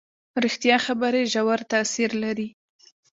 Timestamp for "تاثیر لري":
1.71-2.47